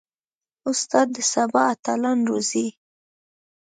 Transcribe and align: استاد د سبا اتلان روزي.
استاد 0.69 1.07
د 1.15 1.17
سبا 1.31 1.63
اتلان 1.73 2.19
روزي. 2.29 2.67